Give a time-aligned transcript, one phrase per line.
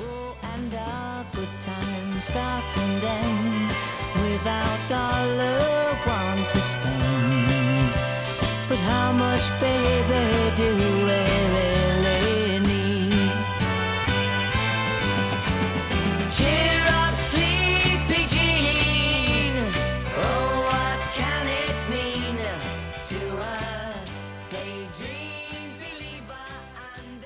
[0.00, 3.74] Oh, and our good time starts and ends
[4.22, 7.92] without dollar one to spend.
[8.68, 9.77] But how much, baby,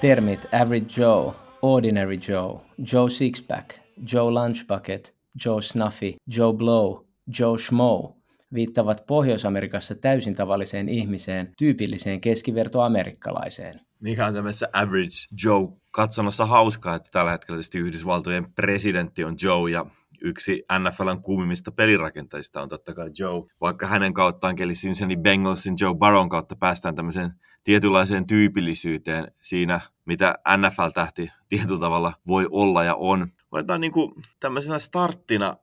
[0.02, 1.32] Termit Average Joe,
[1.62, 2.60] Ordinary Joe,
[2.92, 3.74] Joe Sixpack,
[4.12, 5.14] Joe Lunchbucket,
[5.44, 7.04] Joe Snuffy, Joe Blow,
[7.38, 8.16] Joe Schmo
[8.54, 13.80] viittavat Pohjois-Amerikassa täysin tavalliseen ihmiseen, tyypilliseen keskivertoamerikkalaiseen.
[14.00, 19.70] mikä on tämmöisessä Average Joe katsomassa hauskaa, että tällä hetkellä tietysti Yhdysvaltojen presidentti on Joe
[19.70, 19.86] ja
[20.20, 23.42] yksi NFLn kuumimmista pelirakentajista on totta kai Joe.
[23.60, 27.30] Vaikka hänen kauttaan, eli Cincinnati Bengalsin Joe Barron kautta päästään tämmöiseen
[27.64, 33.28] tietynlaiseen tyypillisyyteen siinä, mitä NFL-tähti tietyllä tavalla voi olla ja on.
[33.52, 35.56] Otetaan niin kuin tämmöisenä starttina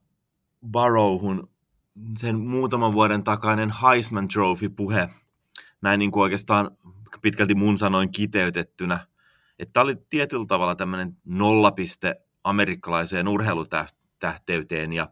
[0.72, 1.50] Barrowhun
[2.18, 5.10] sen muutaman vuoden takainen Heisman Trophy-puhe,
[5.82, 6.78] näin niin kuin oikeastaan
[7.22, 9.08] pitkälti mun sanoin kiteytettynä,
[9.60, 15.10] että tämä oli tietyllä tavalla tämmöinen nollapiste amerikkalaiseen urheilutähteyteen ja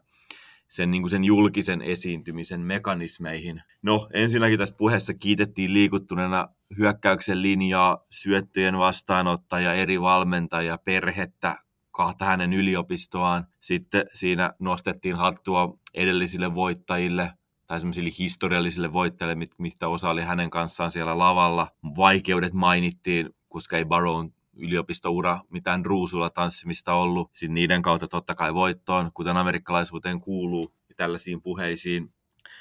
[0.68, 3.62] sen, niin kuin sen julkisen esiintymisen mekanismeihin.
[3.82, 11.56] No, ensinnäkin tässä puheessa kiitettiin liikuttuneena hyökkäyksen linjaa, syöttöjen vastaanottajia, eri valmentajia, perhettä,
[11.90, 13.46] kahta hänen yliopistoaan.
[13.60, 17.32] Sitten siinä nostettiin hattua edellisille voittajille,
[17.66, 21.68] tai semmoisille historiallisille voittajille, mit- mitä osa oli hänen kanssaan siellä lavalla.
[21.96, 27.30] Vaikeudet mainittiin, koska ei Baron yliopistoura mitään ruusulla tanssimista ollut.
[27.32, 32.14] Sitten niiden kautta totta kai voittoon, kuten amerikkalaisuuteen kuuluu, ja tällaisiin puheisiin.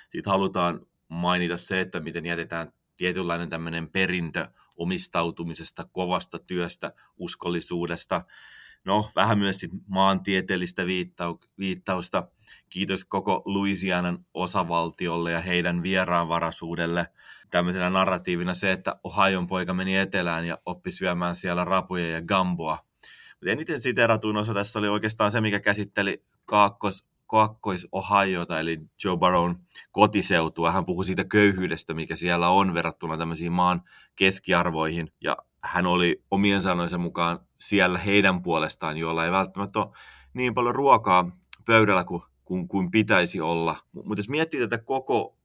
[0.09, 8.21] Sitten halutaan mainita se, että miten jätetään tietynlainen tämmöinen perintö omistautumisesta, kovasta työstä, uskollisuudesta.
[8.85, 12.27] No, vähän myös sit maantieteellistä viittau- viittausta.
[12.69, 17.07] Kiitos koko Louisianan osavaltiolle ja heidän vieraanvaraisuudelle.
[17.51, 22.79] Tämmöisenä narratiivina se, että Ohion poika meni etelään ja oppi syömään siellä rapuja ja gamboa.
[23.31, 29.59] Mutta eniten siteratuin osa tässä oli oikeastaan se, mikä käsitteli kaakkos, kaakkois-Ohiota, eli Joe Barron
[29.91, 30.71] kotiseutua.
[30.71, 33.81] Hän puhui siitä köyhyydestä, mikä siellä on verrattuna tämmöisiin maan
[34.15, 35.11] keskiarvoihin.
[35.21, 35.37] Ja
[35.67, 39.89] hän oli omien sanojensa mukaan siellä heidän puolestaan, joilla ei välttämättä ole
[40.33, 41.31] niin paljon ruokaa
[41.65, 43.77] pöydällä kuin, kuin, kuin pitäisi olla.
[43.91, 45.37] Mutta jos miettii tätä koko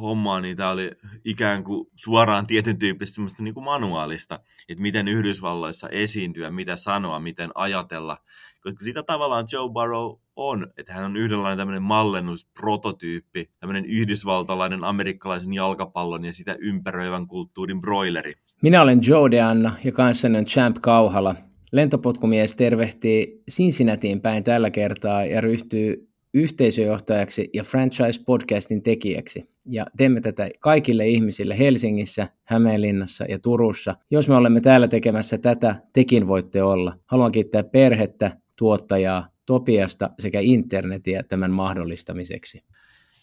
[0.00, 0.90] hommaa, niin tämä oli
[1.24, 7.20] ikään kuin suoraan tietyn tyyppistä semmoista niin kuin manuaalista, että miten Yhdysvalloissa esiintyä, mitä sanoa,
[7.20, 8.18] miten ajatella.
[8.62, 14.84] Koska sitä tavallaan Joe Barrow on, että hän on yhdenlainen tämmöinen mallennus, prototyyppi, tämmöinen yhdysvaltalainen
[14.84, 18.34] amerikkalaisen jalkapallon ja sitä ympäröivän kulttuurin broileri.
[18.62, 21.34] Minä olen Joe DeAnna ja kanssani on Champ Kauhala.
[21.72, 29.48] Lentopotkumies tervehtii Cincinnatiin päin tällä kertaa ja ryhtyy yhteisöjohtajaksi ja franchise-podcastin tekijäksi.
[29.66, 33.96] Ja teemme tätä kaikille ihmisille Helsingissä, Hämeenlinnassa ja Turussa.
[34.10, 36.96] Jos me olemme täällä tekemässä tätä, tekin voitte olla.
[37.06, 42.64] Haluan kiittää perhettä, tuottajaa, Topiasta sekä internetiä tämän mahdollistamiseksi.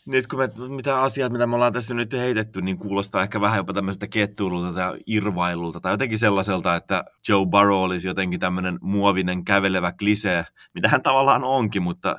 [0.07, 3.57] Nyt kun me, mitä asiat, mitä me ollaan tässä nyt heitetty, niin kuulostaa ehkä vähän
[3.57, 9.45] jopa tämmöisestä kettuilulta tai irvailulta tai jotenkin sellaiselta, että Joe Barrow olisi jotenkin tämmöinen muovinen
[9.45, 12.15] kävelevä klisee, mitä hän tavallaan onkin, mutta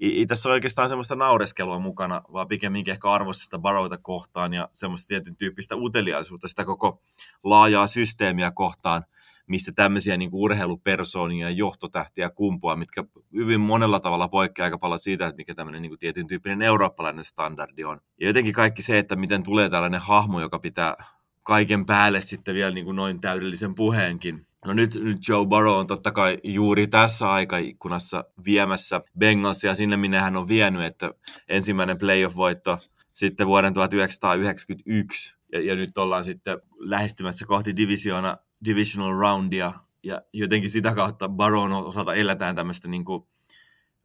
[0.00, 4.68] ei, ei tässä ole oikeastaan semmoista naureskelua mukana, vaan pikemminkin ehkä arvostusta Barrowta kohtaan ja
[4.74, 7.02] semmoista tietyn tyyppistä uteliaisuutta sitä koko
[7.44, 9.04] laajaa systeemiä kohtaan,
[9.46, 14.98] mistä tämmöisiä niin kuin urheilupersoonia ja johtotähtiä kumpua, mitkä hyvin monella tavalla poikkeaa aika paljon
[14.98, 18.00] siitä, että mikä tämmöinen niin kuin tietyn tyyppinen eurooppalainen standardi on.
[18.20, 20.96] Ja jotenkin kaikki se, että miten tulee tällainen hahmo, joka pitää
[21.42, 24.47] kaiken päälle sitten vielä niin kuin noin täydellisen puheenkin.
[24.66, 30.20] No nyt, nyt Joe Burrow on totta kai juuri tässä aikaikkunassa viemässä Bengalsia sinne, minne
[30.20, 31.10] hän on vienyt, että
[31.48, 32.78] ensimmäinen playoff-voitto
[33.12, 40.70] sitten vuoden 1991, ja, ja nyt ollaan sitten lähestymässä kohti divisiona, divisional roundia, ja jotenkin
[40.70, 43.26] sitä kautta Baron osalta eletään tämmöistä niin kuin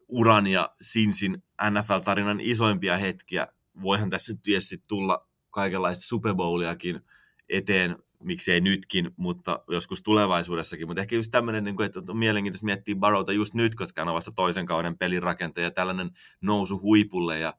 [0.08, 3.46] uran ja Sinsin NFL-tarinan isoimpia hetkiä.
[3.82, 7.00] Voihan tässä tietysti tulla kaikenlaista Super Bowliakin
[7.48, 10.86] eteen, miksei nytkin, mutta joskus tulevaisuudessakin.
[10.86, 14.14] Mutta ehkä just tämmöinen, niin että on mielenkiintoista miettiä Barrowta just nyt, koska hän on
[14.14, 16.10] vasta toisen kauden pelirakentaja, tällainen
[16.40, 17.54] nousu huipulle ja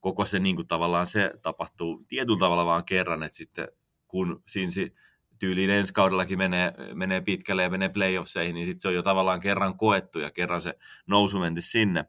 [0.00, 3.68] koko se niin kuin, tavallaan se tapahtuu tietyllä tavalla vaan kerran, että sitten
[4.08, 4.94] kun Sinsi
[5.38, 9.40] tyyliin ensi kaudellakin menee, menee pitkälle ja menee playoffseihin, niin sitten se on jo tavallaan
[9.40, 10.74] kerran koettu ja kerran se
[11.06, 12.04] nousu menty sinne.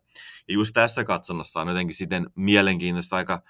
[0.47, 3.43] Ja just tässä katsonnassa on jotenkin sitten mielenkiintoista aika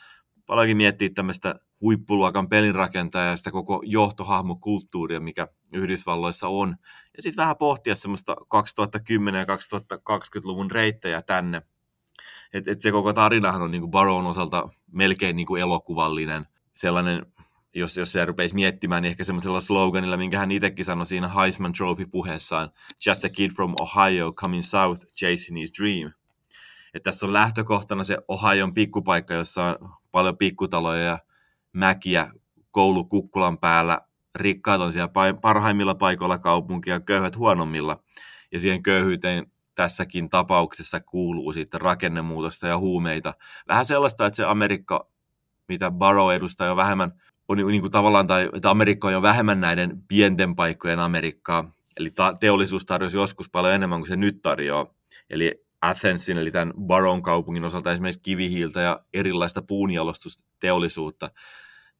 [0.45, 6.75] paljonkin miettiä tämmöistä huippuluokan pelinrakentaja ja sitä koko johtohahmokulttuuria, mikä Yhdysvalloissa on.
[7.17, 11.61] Ja sitten vähän pohtia semmoista 2010- ja 2020-luvun reittejä tänne.
[12.53, 16.45] Et, et se koko tarinahan on niin kuin Baron osalta melkein niin kuin elokuvallinen.
[16.75, 17.25] Sellainen,
[17.73, 21.73] jos, jos se rupeisi miettimään, niin ehkä semmoisella sloganilla, minkä hän itsekin sanoi siinä Heisman
[21.73, 22.69] Trophy-puheessaan,
[23.05, 26.11] Just a kid from Ohio coming south chasing his dream.
[26.93, 31.19] Et tässä on lähtökohtana se Ohion pikkupaikka, jossa on paljon pikkutaloja ja
[31.73, 32.31] mäkiä
[32.71, 34.01] koulukukkulan päällä.
[34.35, 38.03] Rikkaat on siellä parhaimmilla paikoilla kaupunkia, köyhät huonommilla.
[38.51, 43.33] Ja siihen köyhyyteen tässäkin tapauksessa kuuluu sitten rakennemuutosta ja huumeita.
[43.67, 45.07] Vähän sellaista, että se Amerikka,
[45.67, 47.11] mitä Barrow edustaa jo vähemmän,
[47.47, 51.71] on niin kuin tavallaan, tai että Amerikka on jo vähemmän näiden pienten paikkojen Amerikkaa.
[51.97, 54.87] Eli ta- teollisuus tarjosi joskus paljon enemmän kuin se nyt tarjoaa.
[55.29, 61.31] Eli Athensin, eli tämän Baron kaupungin osalta esimerkiksi kivihiiltä ja erilaista puunjalostusteollisuutta.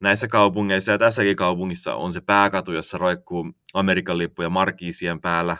[0.00, 5.56] Näissä kaupungeissa ja tässäkin kaupungissa on se pääkatu, jossa roikkuu Amerikan lippuja markiisien päällä.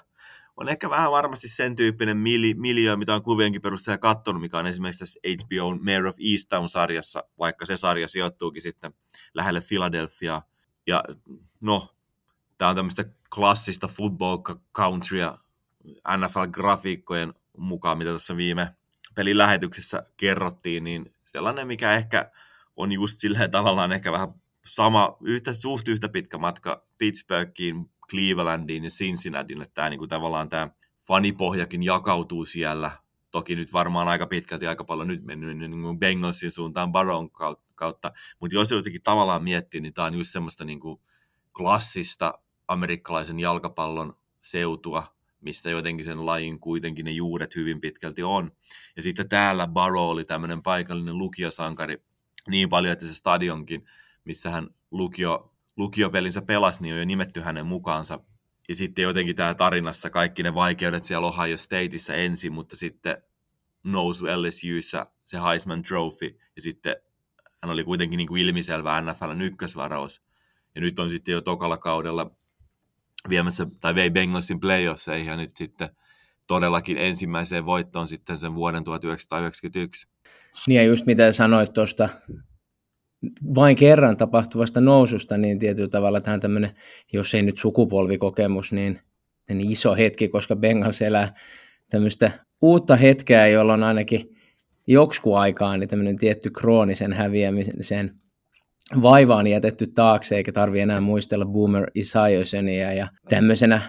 [0.56, 4.66] On ehkä vähän varmasti sen tyyppinen mili, miljöö, mitä on kuvienkin perusteella katsonut, mikä on
[4.66, 8.94] esimerkiksi tässä HBO Mayor of Easttown-sarjassa, vaikka se sarja sijoittuukin sitten
[9.34, 10.42] lähelle Philadelphiaa.
[10.86, 11.04] Ja
[11.60, 11.94] no,
[12.58, 13.04] tämä on tämmöistä
[13.34, 14.36] klassista football
[14.74, 15.38] countrya
[16.08, 18.74] NFL-grafiikkojen mukaan, mitä tuossa viime
[19.14, 22.30] pelin lähetyksessä kerrottiin, niin sellainen, mikä ehkä
[22.76, 24.28] on just silleen tavallaan ehkä vähän
[24.64, 29.66] sama, yhtä, suht yhtä pitkä matka Pittsburghiin, Clevelandiin ja Cincinnatiille.
[29.74, 30.70] Tämä niin kuin tavallaan tämä
[31.02, 32.90] fanipohjakin jakautuu siellä.
[33.30, 37.30] Toki nyt varmaan aika pitkälti aika paljon nyt mennyt niin kuin Bengalsin suuntaan Baron
[37.74, 41.00] kautta, mutta jos jotenkin tavallaan miettii, niin tämä on just semmoista niin kuin
[41.56, 42.38] klassista
[42.68, 45.06] amerikkalaisen jalkapallon seutua,
[45.42, 48.52] mistä jotenkin sen lajin kuitenkin ne juuret hyvin pitkälti on.
[48.96, 52.04] Ja sitten täällä Barrow oli tämmöinen paikallinen lukiosankari
[52.48, 53.84] niin paljon, että se stadionkin,
[54.24, 58.20] missä hän lukio, lukiopelinsä pelasi, niin on jo nimetty hänen mukaansa.
[58.68, 63.22] Ja sitten jotenkin tämä tarinassa kaikki ne vaikeudet siellä Ohio Stateissa ensin, mutta sitten
[63.84, 66.96] nousu LSUissa se Heisman Trophy, ja sitten
[67.62, 70.22] hän oli kuitenkin niin kuin ilmiselvä NFLn ykkösvaraus.
[70.74, 72.30] Ja nyt on sitten jo tokalla kaudella
[73.28, 75.88] viemässä, tai vei Bengalsin playoffseihin ja nyt sitten
[76.46, 80.08] todellakin ensimmäiseen voittoon sitten sen vuoden 1991.
[80.66, 82.08] Niin ja just mitä sanoit tuosta
[83.54, 86.70] vain kerran tapahtuvasta noususta, niin tietyllä tavalla tämä tämmöinen,
[87.12, 89.00] jos ei nyt sukupolvikokemus, niin,
[89.48, 91.34] niin iso hetki, koska Bengals elää
[91.90, 92.30] tämmöistä
[92.62, 94.36] uutta hetkeä, jolloin ainakin
[94.86, 98.21] joksku aikaan niin tämmöinen tietty kroonisen häviämisen
[99.02, 103.82] vaiva on jätetty taakse, eikä tarvi enää muistella Boomer Esiasonia ja tämmöisenä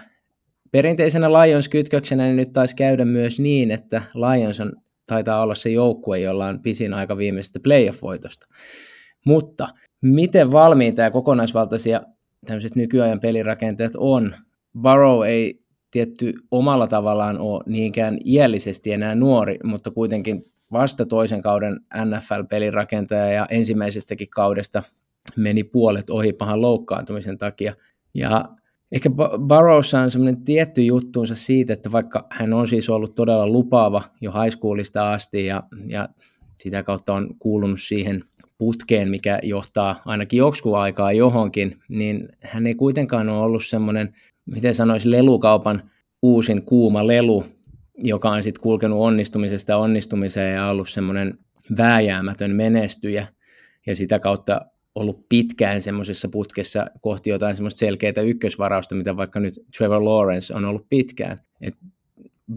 [0.72, 4.72] perinteisenä Lions-kytköksenä niin nyt taisi käydä myös niin, että Lions on,
[5.06, 8.46] taitaa olla se joukkue, jolla on pisin aika viimeisestä playoff-voitosta.
[9.26, 9.68] Mutta
[10.02, 12.00] miten valmiita ja kokonaisvaltaisia
[12.46, 14.34] tämmöiset nykyajan pelirakenteet on?
[14.80, 15.60] Barrow ei
[15.90, 20.42] tietty omalla tavallaan ole niinkään iällisesti enää nuori, mutta kuitenkin
[20.74, 24.82] vasta toisen kauden NFL-pelirakentaja ja ensimmäisestäkin kaudesta
[25.36, 27.74] meni puolet ohi pahan loukkaantumisen takia.
[28.14, 28.48] Ja
[28.92, 34.02] ehkä Barrowssa on semmoinen tietty juttuunsa siitä, että vaikka hän on siis ollut todella lupaava
[34.20, 36.08] jo high schoolista asti ja, ja
[36.60, 38.24] sitä kautta on kuulunut siihen
[38.58, 44.14] putkeen, mikä johtaa ainakin joksikin aikaa johonkin, niin hän ei kuitenkaan ole ollut semmoinen,
[44.46, 45.90] miten sanoisi, lelukaupan
[46.22, 47.44] uusin kuuma lelu,
[47.98, 51.38] joka on sitten kulkenut onnistumisesta onnistumiseen ja ollut semmoinen
[51.76, 53.26] vääjäämätön menestyjä
[53.86, 54.60] ja sitä kautta
[54.94, 60.64] ollut pitkään semmoisessa putkessa kohti jotain semmoista selkeää ykkösvarausta, mitä vaikka nyt Trevor Lawrence on
[60.64, 61.40] ollut pitkään.
[61.60, 61.74] Et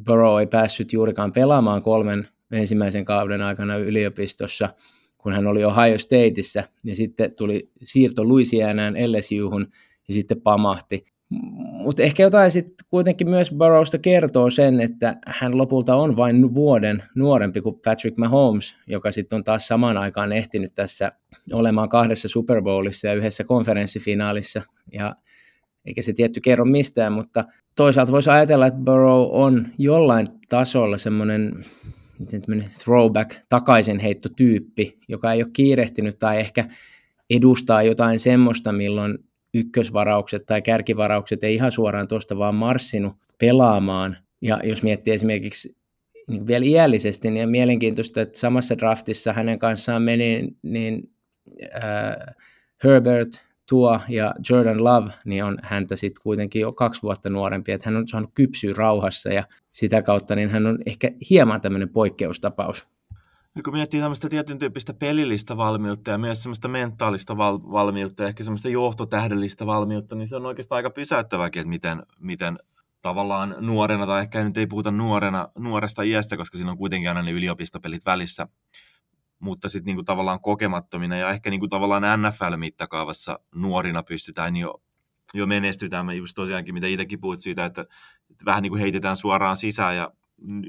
[0.06, 4.70] Burrow ei päässyt juurikaan pelaamaan kolmen ensimmäisen kauden aikana yliopistossa,
[5.17, 9.67] kun hän oli Ohio Stateissa, ja sitten tuli siirto Louisianaan LSUhun,
[10.08, 11.06] ja sitten pamahti.
[11.29, 17.03] Mutta ehkä jotain sitten kuitenkin myös Burrowsta kertoo sen, että hän lopulta on vain vuoden
[17.15, 21.12] nuorempi kuin Patrick Mahomes, joka sitten on taas samaan aikaan ehtinyt tässä
[21.53, 24.62] olemaan kahdessa Super Bowlissa ja yhdessä konferenssifinaalissa.
[24.93, 25.15] Ja
[25.86, 31.65] eikä se tietty kerro mistään, mutta toisaalta voisi ajatella, että Burrow on jollain tasolla semmoinen
[32.84, 36.65] throwback, takaisinheittotyyppi, joka ei ole kiirehtinyt tai ehkä
[37.29, 39.17] edustaa jotain semmoista, milloin
[39.57, 44.17] ykkösvaraukset tai kärkivaraukset ei ihan suoraan tuosta vaan marssinut pelaamaan.
[44.41, 45.77] Ja jos miettii esimerkiksi
[46.27, 51.09] niin vielä iällisesti, niin on mielenkiintoista, että samassa draftissa hänen kanssaan meni niin
[51.75, 52.35] äh,
[52.83, 57.89] Herbert, Tua ja Jordan Love, niin on häntä sitten kuitenkin jo kaksi vuotta nuorempi, että
[57.89, 62.87] hän on saanut kypsyä rauhassa ja sitä kautta niin hän on ehkä hieman tämmöinen poikkeustapaus.
[63.63, 68.43] Kun miettii tämmöistä tietyn tyyppistä pelillistä valmiutta ja myös semmoista mentaalista val- valmiutta ja ehkä
[68.43, 72.57] semmoista johtotähdellistä valmiutta, niin se on oikeastaan aika pysäyttäväkin, että miten, miten
[73.01, 77.21] tavallaan nuorena, tai ehkä nyt ei puhuta nuorena, nuoresta iästä, koska siinä on kuitenkin aina
[77.21, 78.47] ne yliopistopelit välissä,
[79.39, 84.81] mutta sitten niinku tavallaan kokemattomina ja ehkä niinku tavallaan NFL-mittakaavassa nuorina pystytään jo,
[85.33, 86.05] jo menestytään.
[86.05, 87.81] Mä just tosiaankin, mitä itsekin puhut siitä, että,
[88.31, 90.11] että vähän niin kuin heitetään suoraan sisään ja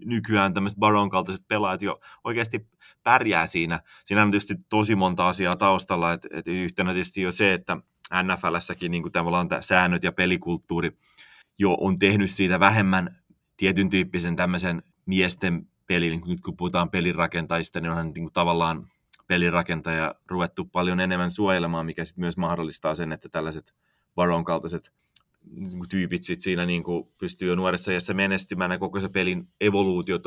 [0.05, 2.69] nykyään tämmöiset Baron kaltaiset pelaajat jo oikeasti
[3.03, 3.81] pärjää siinä.
[4.05, 7.77] Siinä on tietysti tosi monta asiaa taustalla, että, että yhtenä tietysti jo se, että
[8.23, 10.99] NFLssäkin niin tavallaan tämä säännöt ja pelikulttuuri
[11.59, 13.17] jo on tehnyt siitä vähemmän
[13.57, 18.87] tietyn tyyppisen tämmöisen miesten pelin, niin nyt kun puhutaan pelirakentajista, niin onhan niin kuin tavallaan
[19.27, 23.75] pelirakentaja ruvettu paljon enemmän suojelemaan, mikä sitten myös mahdollistaa sen, että tällaiset
[24.15, 24.93] Baron kaltaiset
[25.88, 30.19] tyypit sit siinä niin kuin pystyy jo nuoressa iässä menestymään ja koko se pelin evoluutio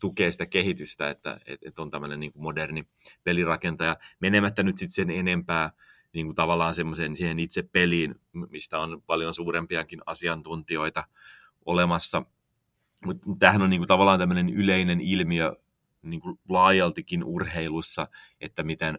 [0.00, 2.84] tukee sitä kehitystä, että, että on tämmöinen niin kuin moderni
[3.24, 5.70] pelirakentaja menemättä nyt sitten sen enempää
[6.12, 8.14] niin kuin tavallaan semmoisen siihen itse peliin,
[8.50, 11.04] mistä on paljon suurempiakin asiantuntijoita
[11.64, 12.22] olemassa.
[13.04, 15.56] Mutta tämähän on niin kuin tavallaan tämmöinen yleinen ilmiö
[16.02, 18.08] niin kuin laajaltikin urheilussa,
[18.40, 18.98] että miten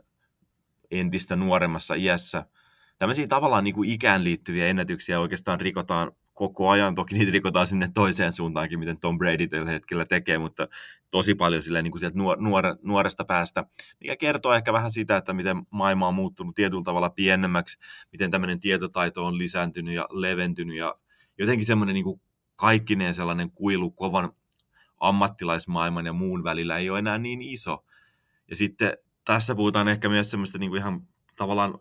[0.92, 2.46] entistä nuoremmassa iässä–
[2.98, 6.96] tämmöisiä tavallaan niin kuin ikään liittyviä ennätyksiä oikeastaan rikotaan koko ajan.
[6.96, 10.68] Toki niitä rikotaan sinne toiseen suuntaankin, miten Tom Brady tällä hetkellä tekee, mutta
[11.12, 13.66] tosi paljon silleen, niin kuin sieltä nuor- nuor- nuoresta päästä,
[14.00, 17.78] mikä kertoo ehkä vähän sitä, että miten maailma on muuttunut tietyllä tavalla pienemmäksi,
[18.12, 20.96] miten tämmöinen tietotaito on lisääntynyt ja leventynyt ja
[21.38, 22.22] jotenkin semmoinen niin kuin
[22.56, 24.32] kaikkineen sellainen kuilu kovan
[25.00, 27.86] ammattilaismaailman ja muun välillä ei ole enää niin iso.
[28.50, 31.80] Ja sitten tässä puhutaan ehkä myös semmoista niin kuin ihan tavallaan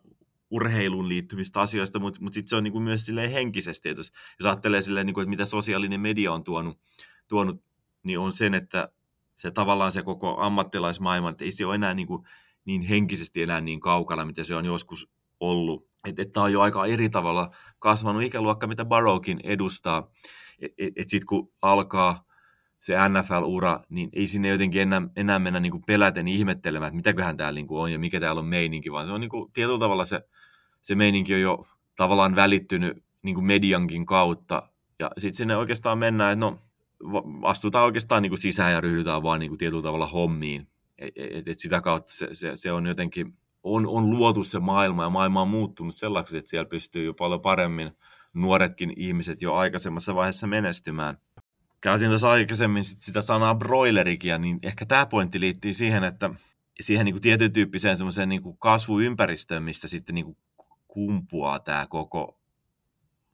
[0.52, 4.46] urheiluun liittyvistä asioista, mutta, mutta sitten se on niin myös silleen henkisesti, että jos, jos
[4.46, 6.78] ajattelee silleen, niin kuin, että mitä sosiaalinen media on tuonut,
[7.28, 7.64] tuonut,
[8.02, 8.88] niin on sen, että
[9.36, 12.08] se tavallaan se koko ammattilaismaailma, että ei se ole enää niin,
[12.64, 15.08] niin henkisesti enää niin kaukana, mitä se on joskus
[15.40, 15.88] ollut.
[16.08, 20.10] Että et tämä on jo aika eri tavalla kasvanut ikäluokka, mitä Barrowkin edustaa.
[20.58, 22.24] Että et, et sitten kun alkaa
[22.82, 27.36] se NFL-ura, niin ei sinne jotenkin enää, enää mennä niin kuin peläten ihmettelemään, että mitäköhän
[27.36, 29.78] täällä niin kuin on ja mikä täällä on meininki, vaan se on niin kuin, tietyllä
[29.78, 30.28] tavalla se,
[30.80, 34.68] se meininki on jo tavallaan välittynyt niin kuin mediankin kautta.
[34.98, 36.58] Ja sitten sinne oikeastaan mennään, että no,
[37.42, 40.68] astutaan oikeastaan niin kuin sisään ja ryhdytään vaan niin kuin tietyllä tavalla hommiin.
[40.98, 45.02] Et, et, et sitä kautta se, se, se on jotenkin, on, on luotu se maailma
[45.02, 47.90] ja maailma on muuttunut sellaiseksi, että siellä pystyy jo paljon paremmin
[48.34, 51.18] nuoretkin ihmiset jo aikaisemmassa vaiheessa menestymään
[51.82, 56.30] käytin tuossa aikaisemmin sit sitä sanaa broilerikia, niin ehkä tämä pointti liittyy siihen, että
[56.80, 60.36] siihen niin kuin tietyn tyyppiseen semmoiseen niin kasvuympäristöön, mistä sitten niin kuin
[60.88, 62.38] kumpuaa tämä koko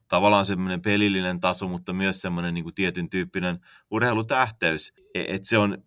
[0.07, 3.59] tavallaan semmoinen pelillinen taso, mutta myös semmoinen niin kuin tietyn tyyppinen
[3.91, 4.93] urheilutähteys.
[5.15, 5.83] E, et se on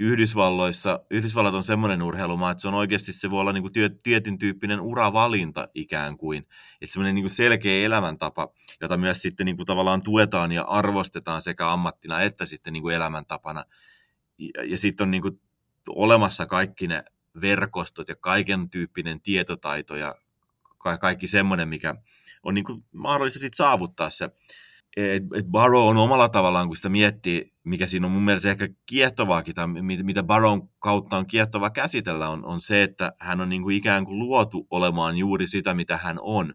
[0.00, 3.72] Yhdysvalloissa, Yhdysvallat on semmoinen urheilumaa, että se on oikeasti, se voi olla niin kuin
[4.02, 6.38] tietyn tyyppinen uravalinta ikään kuin.
[6.80, 8.48] Että semmoinen niin kuin selkeä elämäntapa,
[8.80, 12.94] jota myös sitten niin kuin tavallaan tuetaan ja arvostetaan sekä ammattina että sitten niin kuin
[12.94, 13.64] elämäntapana.
[14.38, 15.40] Ja, ja sitten on niin kuin
[15.88, 17.04] olemassa kaikki ne
[17.40, 20.14] verkostot ja kaiken tyyppinen tietotaito ja
[21.00, 21.94] kaikki semmoinen, mikä
[22.42, 24.30] on niin kuin mahdollista sitten saavuttaa se
[24.96, 28.68] et, et Barrow on omalla tavallaan, kun sitä miettii, mikä siinä on mun mielestä ehkä
[28.86, 29.66] kiehtovaakin, tai
[30.02, 34.04] mitä Barrown kautta on kiehtova käsitellä, on, on se, että hän on niin kuin ikään
[34.04, 36.54] kuin luotu olemaan juuri sitä, mitä hän on.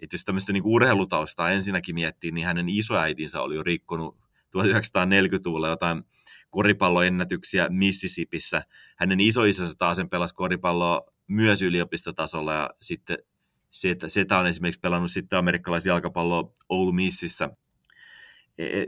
[0.00, 4.16] Että jos tämmöistä niin urheilutaustaa ensinnäkin miettii, niin hänen isoäitinsä oli jo rikkonut
[4.56, 6.04] 1940-luvulla jotain
[6.50, 8.62] koripalloennätyksiä Mississippissä.
[8.96, 13.18] Hänen isoisänsä taas sen pelasi koripalloa myös yliopistotasolla ja sitten
[13.70, 17.50] Setä, Setä on esimerkiksi pelannut sitten amerikkalaisia jalkapalloa Oulu Mississä.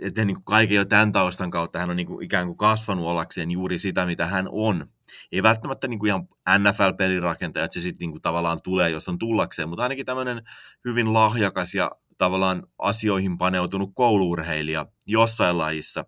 [0.02, 3.06] Että et, niin kaiken jo tämän taustan kautta hän on niin kuin ikään kuin kasvanut
[3.06, 4.86] ollakseen juuri sitä, mitä hän on.
[5.32, 9.68] Ei välttämättä niin kuin ihan NFL-pelirakentaja, että se sitten niin tavallaan tulee, jos on tullakseen,
[9.68, 10.42] mutta ainakin tämmöinen
[10.84, 16.04] hyvin lahjakas ja tavallaan asioihin paneutunut kouluurheilija jossain lajissa.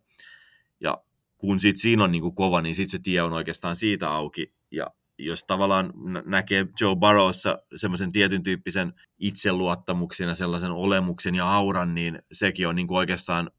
[0.81, 0.99] Ja
[1.39, 4.55] kun sitten siinä on niin kuin kova, niin sitten se tie on oikeastaan siitä auki.
[4.71, 4.87] Ja
[5.19, 5.93] jos tavallaan
[6.25, 12.77] näkee Joe Burrowssa semmoisen tietyn tyyppisen itseluottamuksen ja sellaisen olemuksen ja auran, niin sekin on
[12.77, 13.51] niin kuin oikeastaan,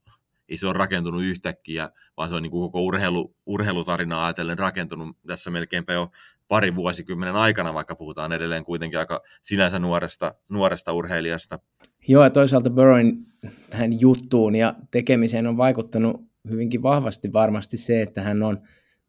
[0.49, 5.17] ei se ole rakentunut yhtäkkiä, vaan se on niin kuin koko urheilu, urheilutarina ajatellen rakentunut
[5.27, 6.11] tässä melkeinpä jo
[6.47, 11.59] parin vuosikymmenen aikana, vaikka puhutaan edelleen kuitenkin aika sinänsä nuoresta, nuoresta urheilijasta.
[12.07, 13.25] Joo, ja toisaalta Burrowin
[13.69, 18.61] tähän juttuun ja tekemiseen on vaikuttanut hyvinkin vahvasti varmasti se, että hän on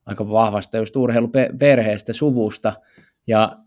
[0.06, 2.72] aika vahvasta just urheiluperheestä, suvusta
[3.26, 3.58] ja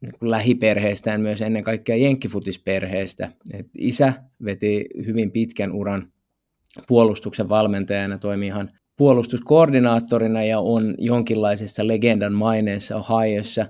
[0.00, 3.32] niin lähiperheestään myös ennen kaikkea jenkkifutisperheestä.
[3.54, 4.12] Et isä
[4.44, 6.12] veti hyvin pitkän uran
[6.88, 13.66] puolustuksen valmentajana, toimi ihan puolustuskoordinaattorina ja on jonkinlaisessa legendan maineessa Ohiossa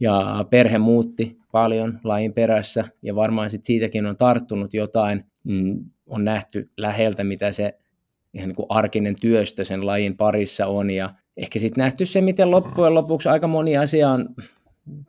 [0.00, 6.24] ja perhe muutti paljon lajin perässä ja varmaan sit siitäkin on tarttunut jotain, mm, on
[6.24, 7.78] nähty läheltä, mitä se
[8.34, 12.50] ihan niin kuin arkinen työstö sen lajin parissa on ja ehkä sitten nähty se, miten
[12.50, 14.28] loppujen lopuksi aika moni asia on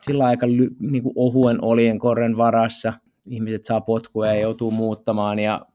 [0.01, 0.48] sillä aika
[0.79, 2.94] niin kuin ohuen olien korren varassa.
[3.25, 5.65] Ihmiset saa potkuja ja joutuu muuttamaan ja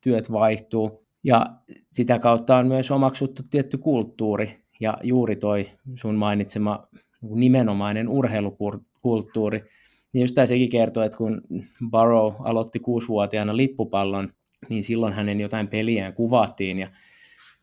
[0.00, 1.04] työt vaihtuu.
[1.24, 1.46] Ja
[1.90, 6.88] sitä kautta on myös omaksuttu tietty kulttuuri ja juuri toi sun mainitsema
[7.22, 9.64] niin nimenomainen urheilukulttuuri.
[10.12, 11.42] Niin just sekin kertoo, että kun
[11.90, 14.28] Barrow aloitti kuusivuotiaana lippupallon,
[14.68, 16.88] niin silloin hänen jotain peliään kuvattiin ja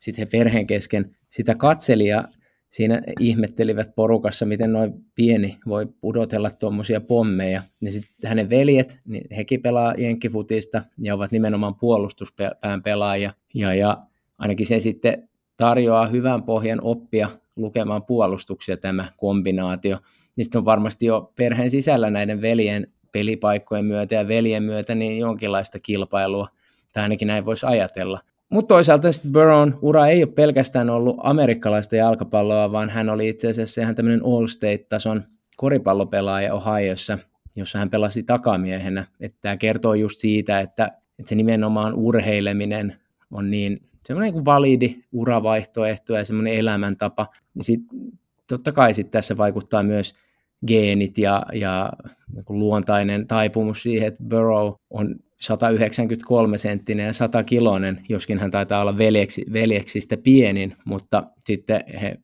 [0.06, 2.28] sitten he perheen kesken sitä katseli ja
[2.70, 7.64] siinä ihmettelivät porukassa, miten noin pieni voi pudotella tuommoisia pommeja.
[7.82, 13.34] Ja sitten hänen veljet, niin hekin pelaa jenkkifutista ja ovat nimenomaan puolustuspään pelaajia.
[13.54, 13.98] Ja, ja
[14.38, 19.98] ainakin se sitten tarjoaa hyvän pohjan oppia lukemaan puolustuksia tämä kombinaatio.
[20.36, 25.80] Niistä on varmasti jo perheen sisällä näiden veljen pelipaikkojen myötä ja veljen myötä niin jonkinlaista
[25.80, 26.48] kilpailua,
[26.94, 28.20] tai ainakin näin voisi ajatella.
[28.50, 33.50] Mutta toisaalta sitten Burrown ura ei ole pelkästään ollut amerikkalaista jalkapalloa, vaan hän oli itse
[33.50, 35.24] asiassa ihan tämmöinen All-State-tason
[35.58, 37.20] koripallopelaaja Ohiossa,
[37.56, 39.06] jossa hän pelasi takamiehenä.
[39.20, 40.86] Että tämä kertoo just siitä, että,
[41.20, 42.96] että se nimenomaan urheileminen
[43.32, 47.28] on niin semmoinen kuin validi uravaihtoehto ja semmoinen elämäntapa.
[47.56, 48.00] Ja sitten
[48.50, 50.16] totta kai sit tässä vaikuttaa myös
[50.68, 51.94] geenit ja, ja
[52.36, 58.82] niin luontainen taipumus siihen, että Burrow on 193 senttinen ja 100 kiloinen, joskin hän taitaa
[58.82, 62.18] olla veljeksi, veljeksistä pienin, mutta sitten he,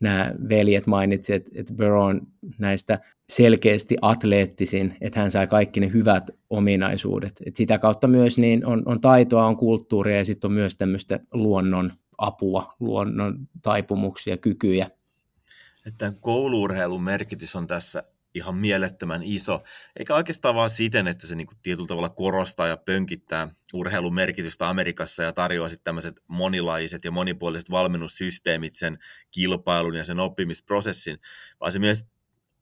[0.00, 2.20] nämä veljet mainitsivat, että, että Burrow on
[2.58, 2.98] näistä
[3.28, 7.32] selkeästi atleettisin, että hän sai kaikki ne hyvät ominaisuudet.
[7.46, 11.20] että sitä kautta myös niin on, on taitoa, on kulttuuria ja sitten on myös tämmöistä
[11.32, 14.90] luonnon apua, luonnon taipumuksia, kykyjä.
[15.86, 19.62] Että kouluurheilun merkitys on tässä ihan mielettömän iso,
[19.96, 25.22] eikä oikeastaan vaan siten, että se niinku tietyllä tavalla korostaa ja pönkittää urheilun merkitystä Amerikassa
[25.22, 28.98] ja tarjoaa sitten tämmöiset monilaiset ja monipuoliset valmennussysteemit sen
[29.30, 31.18] kilpailun ja sen oppimisprosessin,
[31.60, 32.06] vaan se myös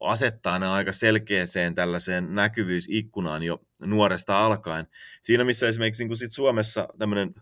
[0.00, 4.86] asettaa ne aika selkeäseen tällaiseen näkyvyysikkunaan jo nuoresta alkaen.
[5.22, 7.34] Siinä missä esimerkiksi niin sit Suomessa tämmöinen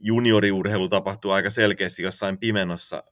[0.00, 3.02] junioriurheilu tapahtuu aika selkeästi jossain pimenossa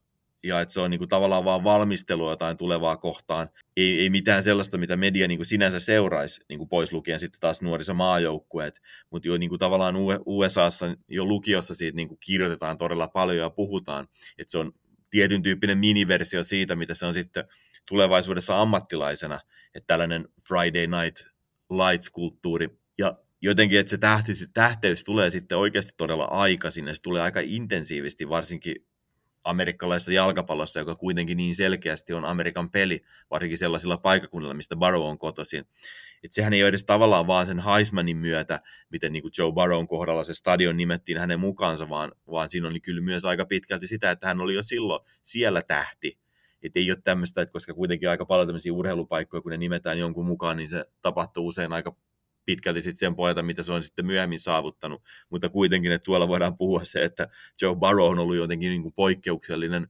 [0.44, 3.48] ja että se on niin kuin tavallaan vaan valmistelua jotain tulevaa kohtaan.
[3.76, 7.40] Ei, ei mitään sellaista, mitä media niin kuin sinänsä seuraisi, niin kuin pois lukien sitten
[7.40, 9.94] taas nuorisomaajoukkueet, mutta jo niin kuin tavallaan
[10.26, 14.06] USAssa jo lukiossa siitä niin kuin kirjoitetaan todella paljon ja puhutaan,
[14.38, 14.72] että se on
[15.10, 17.44] tietyn tyyppinen miniversio siitä, mitä se on sitten
[17.88, 19.40] tulevaisuudessa ammattilaisena,
[19.74, 21.26] että tällainen Friday Night
[21.70, 27.22] Lights-kulttuuri, ja jotenkin, että se tähteys, tähteys tulee sitten oikeasti todella aikaisin, ja se tulee
[27.22, 28.76] aika intensiivisesti, varsinkin
[29.44, 35.18] amerikkalaisessa jalkapallossa, joka kuitenkin niin selkeästi on Amerikan peli, varsinkin sellaisilla paikakunnilla, mistä Barrow on
[35.18, 35.64] kotoisin.
[36.22, 39.88] Et sehän ei ole edes tavallaan vaan sen Heismanin myötä, miten niin kuin Joe Barrown
[39.88, 44.10] kohdalla se stadion nimettiin hänen mukaansa, vaan, vaan siinä oli kyllä myös aika pitkälti sitä,
[44.10, 46.18] että hän oli jo silloin siellä tähti.
[46.62, 50.26] Että ei ole tämmöistä, että koska kuitenkin aika paljon tämmöisiä urheilupaikkoja, kun ne nimetään jonkun
[50.26, 51.96] mukaan, niin se tapahtuu usein aika
[52.44, 56.56] pitkälti sitten sen pohjalta, mitä se on sitten myöhemmin saavuttanut, mutta kuitenkin, että tuolla voidaan
[56.56, 57.28] puhua se, että
[57.62, 59.86] Joe Barrow on ollut jotenkin niin kuin poikkeuksellinen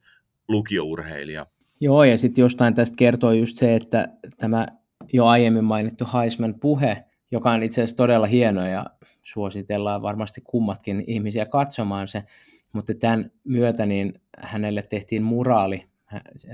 [0.49, 1.47] lukiourheilija.
[1.81, 4.67] Joo, ja sitten jostain tästä kertoo just se, että tämä
[5.13, 8.87] jo aiemmin mainittu Heisman-puhe, joka on itse asiassa todella hieno ja
[9.23, 12.25] suositellaan varmasti kummatkin ihmisiä katsomaan se,
[12.73, 15.87] mutta tämän myötä niin hänelle tehtiin muraali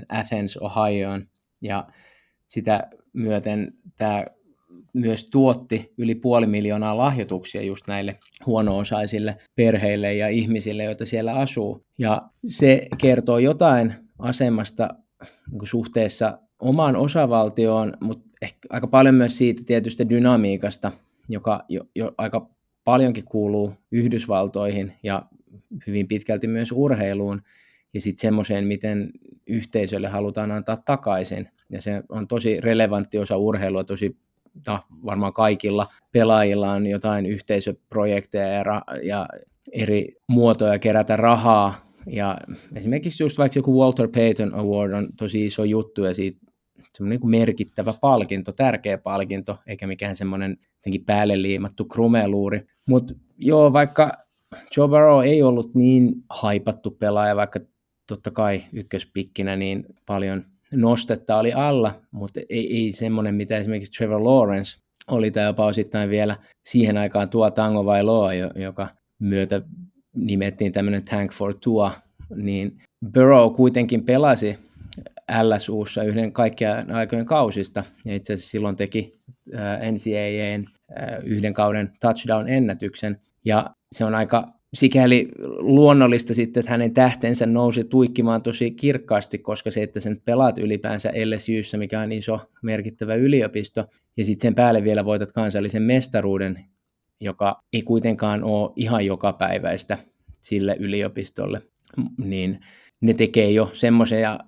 [0.09, 1.27] Athens, Ohioon,
[1.61, 1.87] ja
[2.47, 4.25] sitä myöten tämä
[4.93, 11.85] myös tuotti yli puoli miljoonaa lahjoituksia just näille huono-osaisille perheille ja ihmisille, joita siellä asuu.
[11.97, 14.89] Ja se kertoo jotain asemasta
[15.51, 20.91] niin suhteessa omaan osavaltioon, mutta ehkä aika paljon myös siitä tietystä dynamiikasta,
[21.29, 22.49] joka jo, jo aika
[22.83, 25.25] paljonkin kuuluu Yhdysvaltoihin ja
[25.87, 27.41] hyvin pitkälti myös urheiluun
[27.93, 29.11] ja sitten semmoiseen, miten
[29.47, 31.49] yhteisölle halutaan antaa takaisin.
[31.69, 34.17] Ja se on tosi relevantti osa urheilua, tosi
[34.67, 39.27] no, varmaan kaikilla pelaajilla on jotain yhteisöprojekteja ja, ra- ja
[39.71, 41.91] eri muotoja kerätä rahaa.
[42.07, 42.37] Ja
[42.75, 46.39] esimerkiksi just vaikka joku Walter Payton Award on tosi iso juttu ja siitä
[46.93, 52.61] semmoinen niin merkittävä palkinto, tärkeä palkinto, eikä mikään semmoinen jotenkin päälle liimattu krumeluuri.
[52.89, 54.11] Mutta joo, vaikka
[54.77, 57.59] Joe Burrow ei ollut niin haipattu pelaaja, vaikka
[58.07, 64.23] totta kai ykköspikkinä niin paljon nostetta oli alla, mutta ei, ei semmoinen, mitä esimerkiksi Trevor
[64.23, 68.87] Lawrence oli tai jopa osittain vielä siihen aikaan tuo Tango vai Loa, joka
[69.19, 69.61] myötä
[70.15, 71.91] nimettiin tämmöinen Tank for Tua
[72.35, 72.73] niin
[73.13, 74.57] Burrow kuitenkin pelasi
[75.43, 79.19] LSUssa yhden kaikkien aikojen kausista, ja itse asiassa silloin teki
[79.91, 80.65] NCAAn
[81.23, 88.41] yhden kauden touchdown-ennätyksen, ja se on aika sikäli luonnollista sitten, että hänen tähtensä nousi tuikkimaan
[88.41, 93.85] tosi kirkkaasti, koska se, että sen pelaat ylipäänsä LSUssa, mikä on iso merkittävä yliopisto,
[94.17, 96.59] ja sitten sen päälle vielä voitat kansallisen mestaruuden,
[97.19, 99.97] joka ei kuitenkaan ole ihan jokapäiväistä
[100.41, 101.61] sille yliopistolle,
[102.17, 102.59] niin
[103.01, 104.39] ne tekee jo semmoisia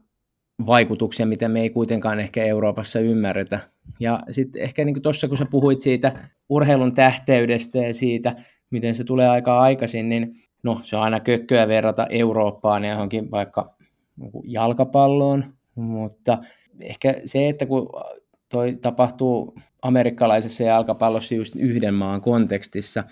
[0.65, 3.59] vaikutuksia, mitä me ei kuitenkaan ehkä Euroopassa ymmärretä.
[3.99, 8.35] Ja sitten ehkä niin tuossa, kun sä puhuit siitä urheilun tähteydestä ja siitä,
[8.73, 13.31] miten se tulee aika aikaisin, niin no se on aina kökköä verrata Eurooppaan ja johonkin
[13.31, 13.75] vaikka
[14.43, 16.37] jalkapalloon, mutta
[16.79, 17.89] ehkä se, että kun
[18.49, 23.03] toi tapahtuu amerikkalaisessa jalkapallossa just yhden maan kontekstissa,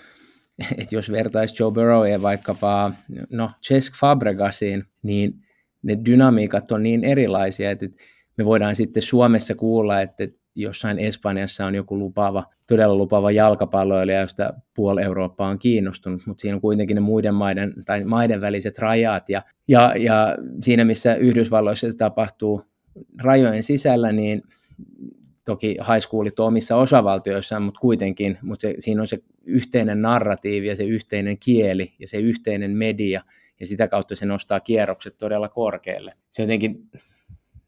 [0.77, 2.91] että jos vertaisi Joe Burrowia vaikkapa
[3.29, 5.33] no, Cesc Fabregasiin, niin
[5.83, 7.85] ne dynamiikat on niin erilaisia, että
[8.37, 14.53] me voidaan sitten Suomessa kuulla, että jossain Espanjassa on joku lupaava, todella lupaava jalkapalloilija, josta
[14.75, 19.29] puoli Eurooppaa on kiinnostunut, mutta siinä on kuitenkin ne muiden maiden tai maiden väliset rajat
[19.29, 22.61] ja, ja, ja siinä missä Yhdysvalloissa se tapahtuu
[23.23, 24.41] rajojen sisällä, niin
[25.45, 30.67] toki high schoolit on omissa osavaltioissaan, mutta kuitenkin, mutta se, siinä on se yhteinen narratiivi
[30.67, 33.21] ja se yhteinen kieli ja se yhteinen media,
[33.59, 36.13] ja sitä kautta se nostaa kierrokset todella korkealle.
[36.29, 36.89] Se jotenkin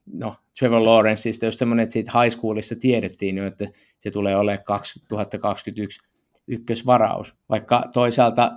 [0.05, 3.67] no, Trevor Lawrenceista jos semmoinen, että siitä high schoolissa tiedettiin jo, että
[3.99, 6.01] se tulee olemaan 2021
[6.47, 7.35] ykkösvaraus.
[7.49, 8.51] Vaikka toisaalta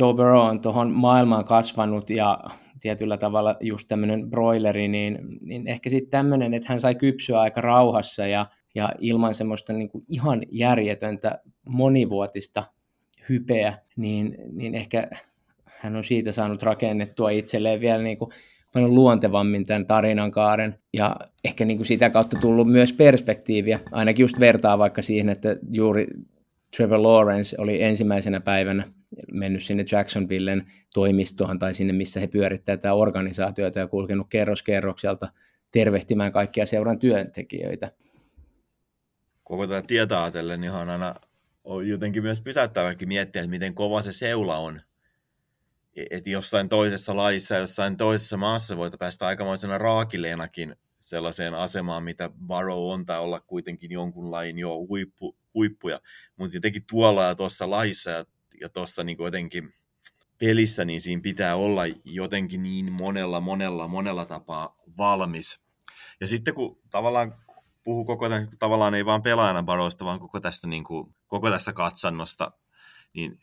[0.00, 2.40] Joe Burrow on tuohon maailmaan kasvanut ja
[2.80, 7.60] tietyllä tavalla just tämmöinen broileri, niin, niin ehkä sitten tämmöinen, että hän sai kypsyä aika
[7.60, 11.38] rauhassa ja, ja ilman semmoista niin kuin ihan järjetöntä
[11.68, 12.64] monivuotista
[13.28, 15.08] hypeä, niin, niin ehkä
[15.64, 18.30] hän on siitä saanut rakennettua itselleen vielä niin kuin
[18.78, 24.24] paljon luontevammin tämän tarinan kaaren ja ehkä niin kuin sitä kautta tullut myös perspektiiviä, ainakin
[24.24, 26.06] just vertaa vaikka siihen, että juuri
[26.76, 28.92] Trevor Lawrence oli ensimmäisenä päivänä
[29.32, 35.28] mennyt sinne Jacksonvillen toimistoon tai sinne, missä he pyörittävät tätä organisaatiota ja kulkenut kerroskerrokselta
[35.72, 37.90] tervehtimään kaikkia seuran työntekijöitä.
[39.44, 41.14] Koko tätä tietä ajatellen ihan niin aina
[41.64, 44.80] on jotenkin myös pysäyttäväkin miettiä, että miten kova se seula on
[46.10, 52.92] että jossain toisessa laissa, jossain toisessa maassa voit päästä aikamoisena raakileenakin sellaiseen asemaan, mitä Barrow
[52.92, 56.00] on, tai olla kuitenkin jonkun lajin jo huippu, huippuja.
[56.36, 58.24] Mutta jotenkin tuolla ja tuossa laissa ja,
[58.60, 59.72] ja tuossa niin jotenkin
[60.38, 65.60] pelissä, niin siinä pitää olla jotenkin niin monella, monella, monella tapaa valmis.
[66.20, 67.34] Ja sitten kun tavallaan
[67.84, 71.72] puhuu koko tämän, tavallaan ei vaan pelaajana Barrowsta, vaan koko tästä, niin kuin, koko tästä
[71.72, 72.52] katsannosta,
[73.14, 73.40] niin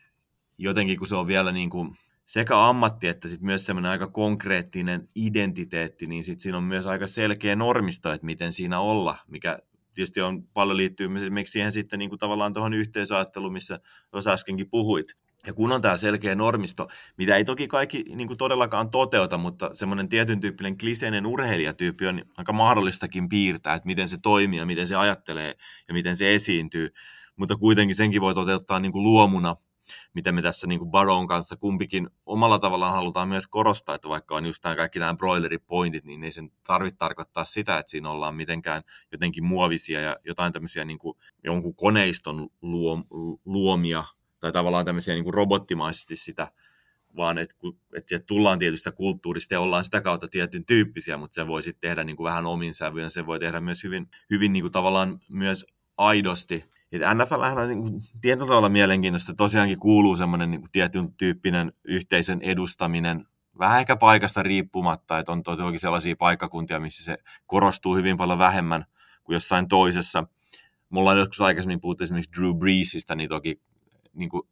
[0.57, 5.07] jotenkin kun se on vielä niin kuin, sekä ammatti että sit myös semmoinen aika konkreettinen
[5.15, 9.59] identiteetti, niin sit siinä on myös aika selkeä normisto, että miten siinä olla, mikä
[9.93, 13.79] tietysti on paljon liittyy esimerkiksi siihen sitten niin kuin tavallaan tuohon yhteisöajatteluun, missä
[14.11, 15.07] tuossa äskenkin puhuit.
[15.47, 19.69] Ja kun on tämä selkeä normisto, mitä ei toki kaikki niin kuin todellakaan toteuta, mutta
[19.73, 24.87] semmoinen tietyn tyyppinen kliseinen urheilijatyyppi on aika mahdollistakin piirtää, että miten se toimii ja miten
[24.87, 25.55] se ajattelee
[25.87, 26.93] ja miten se esiintyy.
[27.35, 29.55] Mutta kuitenkin senkin voi toteuttaa niin kuin luomuna
[30.13, 34.45] mitä me tässä niin Baron kanssa kumpikin omalla tavallaan halutaan myös korostaa, että vaikka on
[34.45, 38.83] just nämä kaikki nämä broileripointit, niin ei sen tarvitse tarkoittaa sitä, että siinä ollaan mitenkään
[39.11, 43.03] jotenkin muovisia ja jotain tämmöisiä niin kuin jonkun koneiston luom,
[43.45, 44.03] luomia
[44.39, 46.47] tai tavallaan tämmöisiä niin kuin robottimaisesti sitä,
[47.15, 47.55] vaan että,
[48.05, 52.03] sieltä tullaan tietystä kulttuurista ja ollaan sitä kautta tietyn tyyppisiä, mutta se voi sitten tehdä
[52.03, 55.65] niin kuin vähän omin sävyyn, se voi tehdä myös hyvin, hyvin niin kuin tavallaan myös
[55.97, 59.33] aidosti NFL on niin kuin, tietyllä tavalla mielenkiintoista.
[59.33, 63.25] Tosiaankin kuuluu semmoinen niin tietyn tyyppinen yhteisön edustaminen,
[63.59, 68.85] vähän ehkä paikasta riippumatta, että on toki sellaisia paikkakuntia, missä se korostuu hyvin paljon vähemmän
[69.23, 70.27] kuin jossain toisessa.
[70.89, 73.61] Mulla on joskus aikaisemmin puhuttu esimerkiksi Drew Breesista, niin toki
[74.13, 74.43] niin kuin,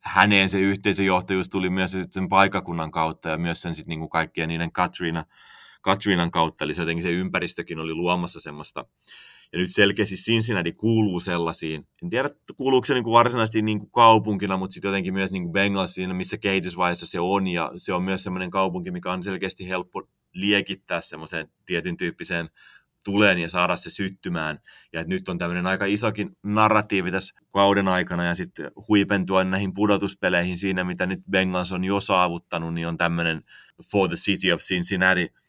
[0.00, 4.72] häneen se yhteisöjohtajuus tuli myös sen paikakunnan kautta ja myös sen sitten niin kaikkien niiden
[4.72, 5.24] Katrina,
[5.82, 8.84] Katrinan kautta, eli se jotenkin se ympäristökin oli luomassa semmoista
[9.52, 11.86] ja nyt selkeästi Cincinnati kuuluu sellaisiin.
[12.02, 15.42] En tiedä, kuuluuko se niin kuin varsinaisesti niin kuin kaupunkina, mutta sitten jotenkin myös niin
[15.42, 17.46] kuin Bengals siinä, missä kehitysvaiheessa se on.
[17.46, 22.48] Ja se on myös semmoinen kaupunki, mikä on selkeästi helppo liekittää semmoiseen tietyn tyyppiseen
[23.04, 24.58] tuleen ja saada se syttymään.
[24.92, 29.74] Ja että nyt on tämmöinen aika isokin narratiivi tässä kauden aikana ja sitten huipentua näihin
[29.74, 33.42] pudotuspeleihin siinä, mitä nyt Bengals on jo saavuttanut, niin on tämmöinen
[33.90, 35.28] For the City of Cincinnati–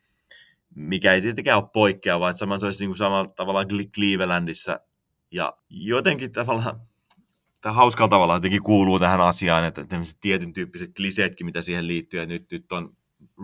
[0.75, 4.79] mikä ei tietenkään ole poikkeava, että saman se olisi niin kuin samalla tavalla Clevelandissa.
[5.31, 6.81] Ja jotenkin tavallaan,
[7.62, 12.19] tämä hauskalla tavalla jotenkin kuuluu tähän asiaan, että tämmöiset tietyn tyyppiset kliseetkin, mitä siihen liittyy,
[12.19, 12.97] ja nyt, nyt on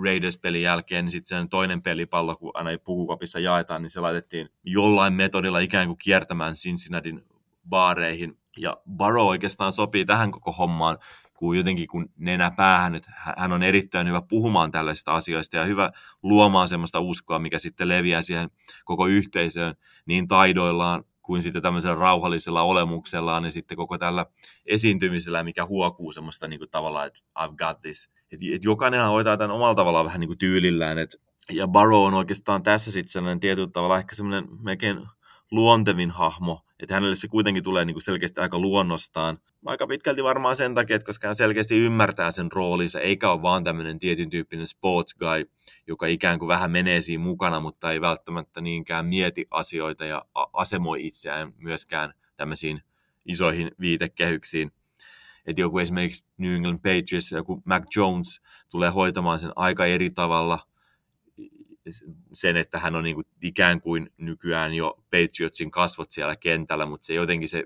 [0.04, 5.13] Raiders-pelin jälkeen, niin sitten sen toinen pelipallo, kun aina pukukopissa jaetaan, niin se laitettiin jollain
[5.13, 7.26] metodilla ikään kuin kiertämään Cincinnatin
[7.70, 8.38] baareihin.
[8.58, 10.98] Ja Barrow oikeastaan sopii tähän koko hommaan,
[11.39, 15.91] kun jotenkin kun nenä päähän, että hän on erittäin hyvä puhumaan tällaisista asioista ja hyvä
[16.23, 18.49] luomaan semmoista uskoa, mikä sitten leviää siihen
[18.86, 19.75] koko yhteisöön
[20.06, 24.25] niin taidoillaan kuin sitten tämmöisellä rauhallisella olemuksellaan niin sitten koko tällä
[24.65, 28.10] esiintymisellä, mikä huokuu semmoista niin kuin tavallaan, että I've got this.
[28.32, 30.97] Et, et jokainen hoitaa tämän omalla tavallaan vähän niin kuin tyylillään.
[30.97, 31.15] Et,
[31.52, 35.08] ja Barrow on oikeastaan tässä sitten sellainen tietyllä tavalla ehkä semmoinen melkein
[35.52, 39.38] luontevin hahmo, että hänelle se kuitenkin tulee niin kuin selkeästi aika luonnostaan.
[39.65, 43.63] Aika pitkälti varmaan sen takia, että koska hän selkeästi ymmärtää sen roolinsa, eikä ole vaan
[43.63, 45.46] tämmöinen tietyn tyyppinen sports guy,
[45.88, 51.08] joka ikään kuin vähän menee siinä mukana, mutta ei välttämättä niinkään mieti asioita ja asemoi
[51.08, 52.82] itseään myöskään tämmöisiin
[53.26, 54.72] isoihin viitekehyksiin.
[55.46, 60.60] Että joku esimerkiksi New England Patriots, joku Mac Jones tulee hoitamaan sen aika eri tavalla–
[62.34, 67.06] sen, että hän on niin kuin ikään kuin nykyään jo Patriotsin kasvot siellä kentällä, mutta
[67.06, 67.63] se jotenkin se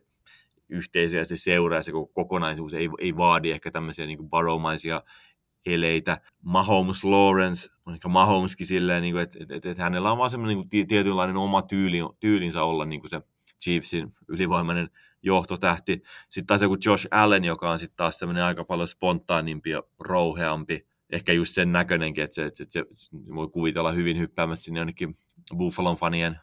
[0.69, 5.03] yhteisö ja se seura ja se koko kokonaisuus ei, ei vaadi ehkä tämmöisiä niin baromaisia
[5.65, 6.21] eleitä.
[6.41, 10.87] Mahomes Lawrence on ehkä Mahomeskin silleen, niin että, että, että, hänellä on vaan semmoinen niin
[10.87, 13.21] tietynlainen oma tyyli, tyylinsä olla niin kuin se
[13.63, 14.89] Chiefsin ylivoimainen
[15.21, 16.03] johtotähti.
[16.29, 20.87] Sitten taas joku Josh Allen, joka on sitten taas tämmöinen aika paljon spontaanimpi ja rouheampi
[21.13, 22.85] ehkä just sen näköinenkin, että se, että se,
[23.35, 25.17] voi kuvitella hyvin hyppäämässä sinne jonnekin
[25.57, 26.39] Buffalon fanien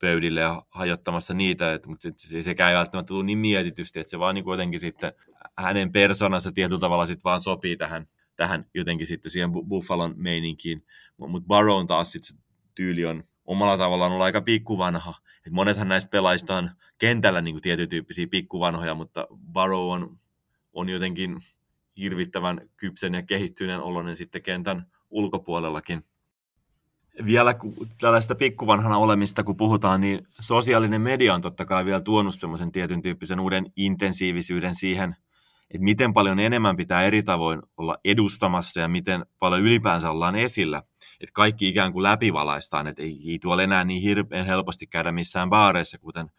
[0.00, 4.10] pöydille ja hajottamassa niitä, että, mutta se, se, sekään ei välttämättä tullut niin mietitysti, että
[4.10, 5.12] se vaan niin jotenkin sitten
[5.58, 10.84] hänen persoonansa tietyllä tavalla sitten vaan sopii tähän, tähän jotenkin sitten siihen Buffalon meininkiin,
[11.16, 12.38] mutta Baron taas sitten
[12.74, 15.14] tyyli on omalla tavallaan ollut aika pikkuvanha,
[15.46, 20.18] et monethan näistä pelaajista on kentällä niin tietyn tyyppisiä pikkuvanhoja, mutta Barrow on,
[20.72, 21.36] on jotenkin
[21.96, 26.04] hirvittävän kypsen ja kehittyneen oloinen sitten kentän ulkopuolellakin.
[27.24, 27.54] Vielä
[28.00, 33.02] tällaista pikkuvanhana olemista, kun puhutaan, niin sosiaalinen media on totta kai vielä tuonut semmoisen tietyn
[33.02, 35.16] tyyppisen uuden intensiivisyyden siihen,
[35.70, 40.82] että miten paljon enemmän pitää eri tavoin olla edustamassa ja miten paljon ylipäänsä ollaan esillä.
[41.20, 45.50] Että kaikki ikään kuin läpivalaistaan, että ei, ei tuolla enää niin hirveän helposti käydä missään
[45.50, 46.30] baareissa, kuten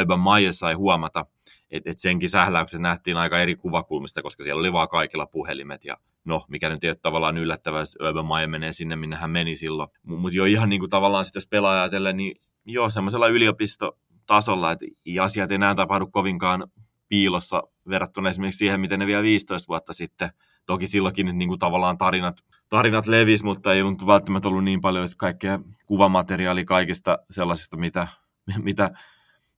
[0.00, 1.26] Urban Meyer sai huomata,
[1.76, 5.96] että et senkin sähläykset nähtiin aika eri kuvakulmista, koska siellä oli vaan kaikilla puhelimet ja
[6.24, 9.56] no, mikä nyt ei ole tavallaan yllättävää, jos Urban Meyer menee sinne, minne hän meni
[9.56, 9.88] silloin.
[10.02, 14.86] Mutta jo ihan niin kuin tavallaan sitten jos pelaa ajatellen, niin joo, semmoisella yliopistotasolla, että
[15.22, 16.64] asiat ei enää tapahdu kovinkaan
[17.08, 20.30] piilossa verrattuna esimerkiksi siihen, miten ne vielä 15 vuotta sitten.
[20.66, 22.36] Toki silloinkin nyt niin kuin tavallaan tarinat,
[22.68, 28.08] tarinat levis, mutta ei ollut välttämättä ollut niin paljon kaikkea kuvamateriaalia kaikista sellaisista, mitä,
[28.62, 28.90] mitä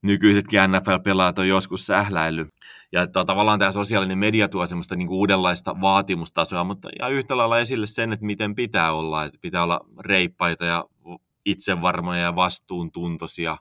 [0.06, 2.48] nykyisetkin NFL-pelaajat on joskus sähläillyt.
[2.92, 7.36] Ja että tavallaan tämä sosiaalinen media tuo semmoista niin kuin uudenlaista vaatimustasoa, mutta ja yhtä
[7.36, 9.24] lailla esille sen, että miten pitää olla.
[9.24, 10.84] Että pitää olla reippaita ja
[11.44, 13.58] itsevarmoja ja vastuuntuntoisia.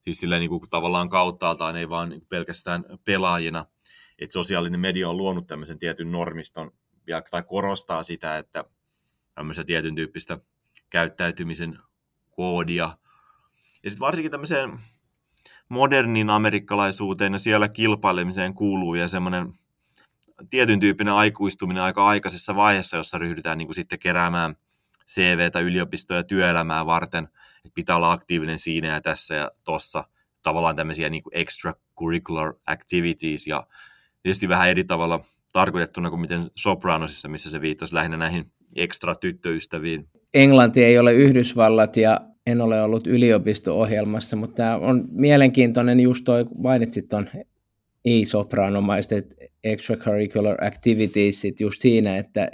[0.00, 3.64] Siis silleen niin kuin tavallaan kauttaaltaan, ei vaan pelkästään pelaajina.
[4.18, 6.70] Että sosiaalinen media on luonut tämmöisen tietyn normiston
[7.06, 8.64] ja, tai korostaa sitä, että
[9.34, 10.38] tämmöistä tietyn tyyppistä
[10.90, 11.78] käyttäytymisen
[12.30, 12.98] koodia.
[13.84, 14.80] Ja sitten varsinkin tämmöiseen
[15.68, 19.52] modernin amerikkalaisuuteen ja siellä kilpailemiseen kuuluu ja semmoinen
[20.50, 24.56] tietyn tyyppinen aikuistuminen aika aikaisessa vaiheessa, jossa ryhdytään niin kuin sitten keräämään
[25.10, 27.24] CVtä yliopistoja työelämää varten,
[27.56, 30.04] että pitää olla aktiivinen siinä ja tässä ja tossa,
[30.42, 33.66] tavallaan tämmöisiä niin kuin extracurricular activities ja
[34.22, 40.08] tietysti vähän eri tavalla tarkoitettuna kuin miten Sopranosissa, missä se viittasi lähinnä näihin ekstra tyttöystäviin.
[40.34, 46.46] Englanti ei ole Yhdysvallat ja en ole ollut yliopisto-ohjelmassa, mutta tämä on mielenkiintoinen, just toi
[46.58, 47.28] mainitsit tuon
[48.04, 52.48] ei-sopranomaiset extracurricular activities just siinä, että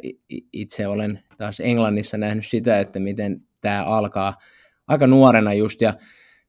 [0.53, 4.39] itse olen taas Englannissa nähnyt sitä, että miten tämä alkaa
[4.87, 5.95] aika nuorena just ja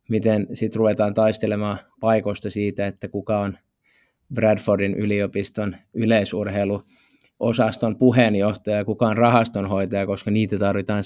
[0.10, 3.58] miten sitten ruvetaan taistelemaan paikoista siitä, että kuka on
[4.34, 11.04] Bradfordin yliopiston yleisurheiluosaston puheenjohtaja, kuka on rahastonhoitaja, koska niitä tarvitaan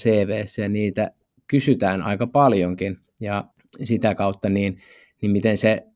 [0.58, 1.10] ja niitä
[1.50, 3.44] kysytään aika paljonkin ja
[3.84, 4.78] sitä kautta niin,
[5.22, 5.86] niin miten se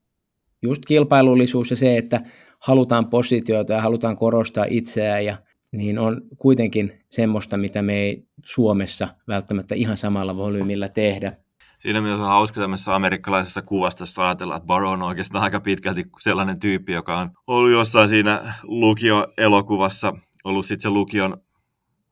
[0.63, 2.21] just kilpailullisuus ja se, että
[2.59, 5.37] halutaan positioita ja halutaan korostaa itseään ja
[5.73, 11.33] niin on kuitenkin semmoista, mitä me ei Suomessa välttämättä ihan samalla volyymilla tehdä.
[11.79, 16.61] Siinä mielessä on hauska tämmöisessä amerikkalaisessa kuvastossa ajatella, että Baron on oikeastaan aika pitkälti sellainen
[16.61, 20.13] tyyppi, joka on ollut jossain siinä lukio-elokuvassa,
[20.45, 21.37] ollut sitten se lukion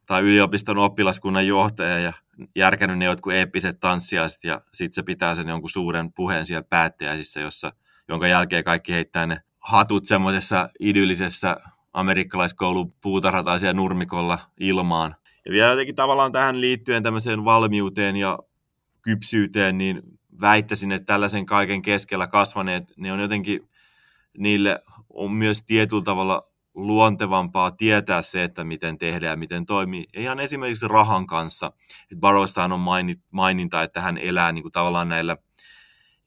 [0.07, 2.13] tai yliopiston oppilaskunnan johtaja ja
[2.57, 7.41] järkännyt ne jotkut eeppiset tanssiaiset ja sitten se pitää sen jonkun suuren puheen siellä päättäjäisissä,
[7.41, 7.73] jossa,
[8.09, 11.57] jonka jälkeen kaikki heittää ne hatut semmoisessa idyllisessä
[11.93, 15.17] amerikkalaiskoulun puutarhataisia nurmikolla ilmaan.
[15.47, 18.39] Ja vielä jotenkin tavallaan tähän liittyen tämmöiseen valmiuteen ja
[19.03, 20.03] kypsyyteen, niin
[20.41, 23.69] väittäisin, että tällaisen kaiken keskellä kasvaneet, ne on jotenkin,
[24.39, 30.07] niille on myös tietyllä tavalla luontevampaa tietää se, että miten tehdään ja miten toimii.
[30.17, 31.73] Ihan esimerkiksi rahan kanssa.
[32.17, 32.81] Barrowstaan on
[33.31, 35.37] maininta, että hän elää niin kuin tavallaan näillä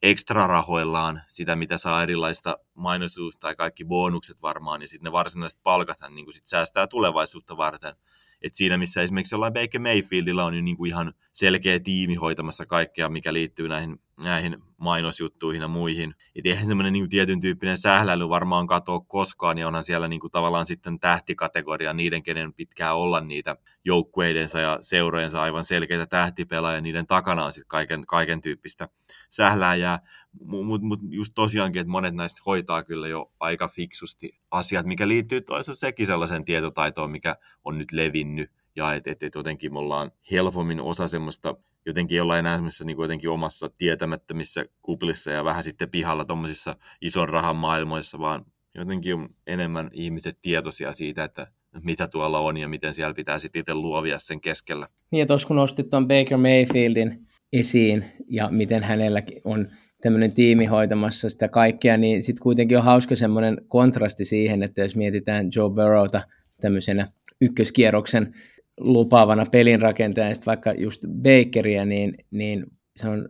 [0.04, 5.60] ekstra rahoillaan sitä, mitä saa erilaista mainostusta tai kaikki bonukset varmaan, ja sitten ne varsinaiset
[5.64, 7.96] palkat hän niin kuin sit säästää tulevaisuutta varten.
[8.42, 13.10] Et siinä, missä esimerkiksi jollain Baker Mayfieldilla on niin kuin ihan selkeä tiimi hoitamassa kaikkea,
[13.10, 16.16] mikä liittyy näihin, näihin mainosjuttuihin ja muihin.
[16.36, 20.32] Et eihän semmoinen niin tietyn tyyppinen sähläily varmaan katoa koskaan, ja onhan siellä niin kuin
[20.32, 27.08] tavallaan sitten tähtikategoria niiden, kenen pitää olla niitä joukkueidensa ja seurojensa aivan selkeitä tähtipelaajia, niiden
[27.08, 28.90] takana on sitten kaiken, kaiken tyyppistä
[29.32, 30.00] sählääjää.
[30.42, 35.42] Mutta mut just tosiaankin, että monet näistä hoitaa kyllä jo aika fiksusti asiat, mikä liittyy
[35.42, 40.12] toisaalta sekin sellaisen tietotaitoon, mikä on nyt levinnyt, ja että et, et jotenkin me ollaan
[40.32, 46.26] helpommin osa semmoista jotenkin jollain enää niin jotenkin omassa tietämättömissä kuplissa ja vähän sitten pihalla
[46.26, 51.48] tuommoisissa ison rahan maailmoissa, vaan jotenkin on enemmän ihmiset tietoisia siitä, että
[51.84, 54.88] mitä tuolla on ja miten siellä pitää sitten itse luovia sen keskellä.
[55.12, 59.68] Niin ja tuossa kun nostit tuon Baker Mayfieldin esiin ja miten hänelläkin on
[60.02, 64.96] tämmöinen tiimi hoitamassa sitä kaikkea, niin sitten kuitenkin on hauska semmoinen kontrasti siihen, että jos
[64.96, 66.22] mietitään Joe Burrowta
[66.62, 67.12] tämmöisenä
[67.42, 68.34] ykköskierroksen
[68.80, 73.30] lupaavana pelinrakentajana, vaikka just Bakeria, niin, niin se on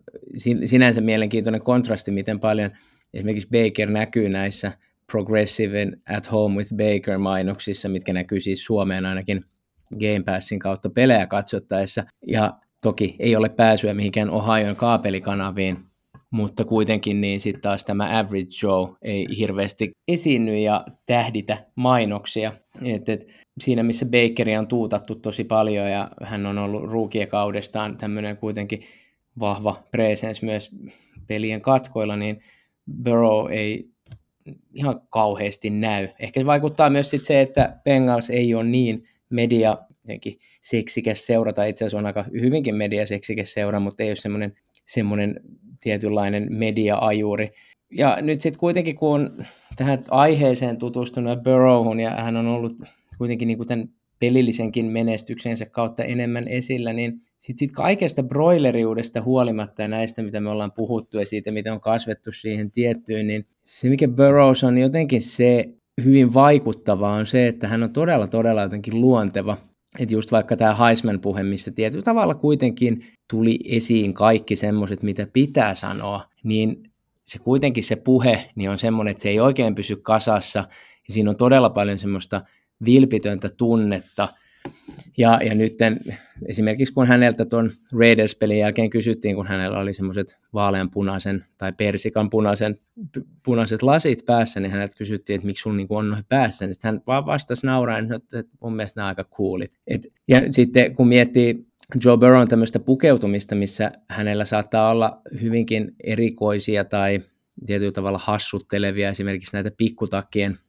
[0.66, 2.72] sinänsä mielenkiintoinen kontrasti, miten paljon
[3.14, 4.72] esimerkiksi Baker näkyy näissä
[5.12, 9.46] Progressive at Home with Baker-mainoksissa, mitkä näkyy siis Suomeen ainakin
[9.92, 12.04] Game Passin kautta pelejä katsottaessa.
[12.28, 15.78] Ja toki ei ole pääsyä mihinkään Ohioin kaapelikanaviin,
[16.32, 22.54] mutta kuitenkin niin sitten taas tämä Average Joe ei hirveästi esiinny ja tähditä mainoksia.
[22.86, 23.28] Et, et,
[23.62, 28.84] siinä missä Bakeri on tuutattu tosi paljon ja hän on ollut ruukiekaudestaan tämmöinen kuitenkin
[29.40, 30.72] vahva presence myös
[31.28, 32.40] pelien katkoilla, niin
[33.04, 33.90] Burrow ei
[34.74, 36.08] ihan kauheasti näy.
[36.20, 41.54] Ehkä se vaikuttaa myös sit se, että Bengals ei ole niin media jotenkin seksikäs seura,
[41.54, 45.40] tai itse asiassa on aika hyvinkin seksikäs seura, mutta ei ole semmoinen, semmoinen
[45.86, 47.52] tietynlainen media-ajuri.
[47.92, 49.46] Ja nyt sitten kuitenkin, kun
[49.76, 52.74] tähän aiheeseen tutustunut Burrowhun, ja hän on ollut
[53.18, 59.82] kuitenkin niin kuin tämän pelillisenkin menestyksensä kautta enemmän esillä, niin sitten sit kaikesta broileriudesta huolimatta
[59.82, 63.90] ja näistä, mitä me ollaan puhuttu ja siitä, mitä on kasvettu siihen tiettyyn, niin se,
[63.90, 65.66] mikä Burrows on jotenkin se
[66.06, 69.58] hyvin vaikuttava, on se, että hän on todella, todella jotenkin luonteva.
[70.00, 75.76] Että just vaikka tämä Heisman-puhe, missä tietyllä tavalla kuitenkin tuli esiin kaikki semmoiset, mitä pitää
[75.76, 76.92] sanoa, niin
[77.26, 80.60] se kuitenkin se puhe niin on semmoinen, että se ei oikein pysy kasassa,
[81.08, 82.42] ja siinä on todella paljon semmoista
[82.86, 84.28] vilpitöntä tunnetta,
[85.18, 85.74] ja, ja nyt
[86.46, 92.80] esimerkiksi kun häneltä tuon Raiders-pelin jälkeen kysyttiin, kun hänellä oli semmoiset vaaleanpunaisen tai persikan punaisen,
[93.46, 97.02] punaiset lasit päässä, niin häneltä kysyttiin, että miksi sun niin on noin päässä, niin hän
[97.08, 99.80] vaan vastasi nauraen, että mun mielestä nämä aika coolit.
[99.88, 101.68] Et, ja sitten kun miettii
[102.04, 107.22] Joe Burrown tämmöistä pukeutumista, missä hänellä saattaa olla hyvinkin erikoisia tai
[107.66, 110.60] tietyllä tavalla hassuttelevia, esimerkiksi näitä pikkutakkien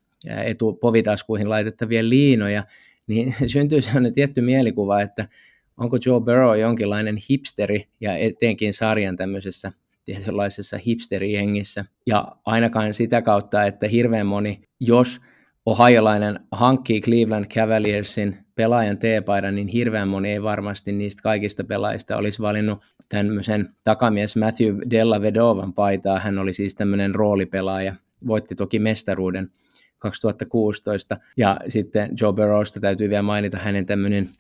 [0.44, 2.64] etupovitaskuihin laitettavia liinoja,
[3.06, 5.28] niin syntyy sellainen tietty mielikuva, että
[5.76, 9.72] onko Joe Burrow jonkinlainen hipsteri ja etenkin sarjan tämmöisessä
[10.04, 11.84] tietynlaisessa hipsterijengissä.
[12.06, 15.20] Ja ainakaan sitä kautta, että hirveän moni, jos
[15.66, 22.42] ohajolainen hankkii Cleveland Cavaliersin pelaajan teepaidan, niin hirveän moni ei varmasti niistä kaikista pelaajista olisi
[22.42, 26.20] valinnut tämmöisen takamies Matthew Della Vedovan paitaa.
[26.20, 27.94] Hän oli siis tämmöinen roolipelaaja,
[28.26, 29.50] voitti toki mestaruuden
[29.98, 31.16] 2016.
[31.37, 34.30] Ja sitten Joe Burrowsta täytyy vielä mainita hänen tämmöinen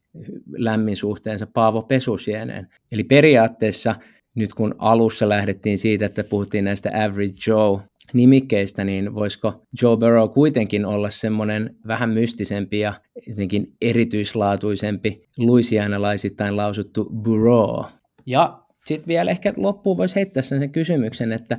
[0.56, 2.68] lämmin suhteensa Paavo Pesusieneen.
[2.92, 3.94] Eli periaatteessa
[4.34, 7.80] nyt kun alussa lähdettiin siitä, että puhuttiin näistä Average Joe
[8.12, 12.94] nimikkeistä, niin voisiko Joe Burrow kuitenkin olla semmoinen vähän mystisempi ja
[13.26, 17.84] jotenkin erityislaatuisempi luisianalaisittain lausuttu Burrow.
[18.26, 21.58] Ja sitten vielä ehkä loppuun voisi heittää sen kysymyksen, että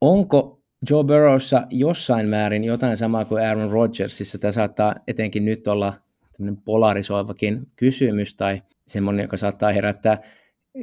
[0.00, 4.38] onko Joe Burrowssa jossain määrin jotain samaa kuin Aaron Rodgersissa.
[4.38, 5.92] Tämä saattaa etenkin nyt olla
[6.36, 10.22] tämmöinen polarisoivakin kysymys tai semmoinen, joka saattaa herättää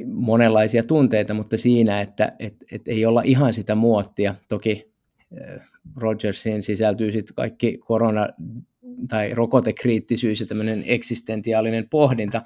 [0.06, 4.34] monenlaisia tunteita, mutta siinä, että et, et ei olla ihan sitä muottia.
[4.48, 4.92] Toki
[5.96, 8.28] Rodgersiin sisältyy sitten kaikki korona-
[9.08, 12.42] tai rokotekriittisyys ja tämmöinen eksistentiaalinen pohdinta,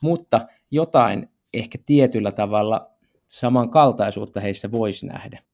[0.00, 2.90] mutta jotain ehkä tietyllä tavalla
[3.26, 5.49] samankaltaisuutta heissä voisi nähdä.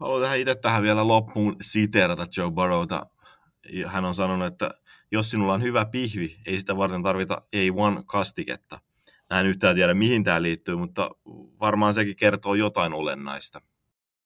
[0.00, 3.06] Haluan tähän itse tähän vielä loppuun siteerata Joe Burrowta.
[3.86, 4.70] Hän on sanonut, että
[5.12, 8.80] jos sinulla on hyvä pihvi, ei sitä varten tarvita A1-kastiketta.
[9.34, 11.10] Mä en yhtään tiedä, mihin tämä liittyy, mutta
[11.60, 13.60] varmaan sekin kertoo jotain olennaista.